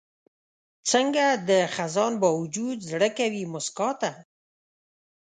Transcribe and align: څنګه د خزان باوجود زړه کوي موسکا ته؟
څنګه 0.91 1.25
د 1.49 1.51
خزان 1.73 2.13
باوجود 2.21 2.77
زړه 2.91 3.09
کوي 3.17 3.43
موسکا 3.51 3.89
ته؟ 4.01 4.11